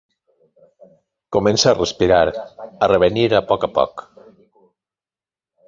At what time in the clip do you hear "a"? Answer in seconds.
1.71-1.73, 2.85-2.89, 3.41-3.45, 3.69-3.73